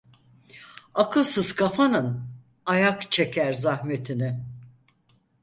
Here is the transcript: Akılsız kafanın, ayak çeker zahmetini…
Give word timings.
Akılsız 0.93 1.55
kafanın, 1.55 2.23
ayak 2.65 3.11
çeker 3.11 3.53
zahmetini… 3.53 4.43